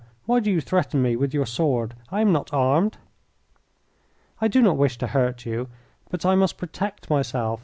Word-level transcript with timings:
Why 0.25 0.39
do 0.39 0.49
you 0.51 0.61
threaten 0.61 0.99
me 1.03 1.15
with 1.15 1.31
your 1.31 1.45
sword? 1.45 1.93
I 2.09 2.21
am 2.21 2.31
not 2.31 2.51
armed." 2.51 2.97
"I 4.39 4.47
do 4.47 4.59
not 4.59 4.75
wish 4.75 4.97
to 4.97 5.05
hurt 5.05 5.45
you, 5.45 5.67
but 6.09 6.25
I 6.25 6.33
must 6.33 6.57
protect 6.57 7.07
myself. 7.07 7.59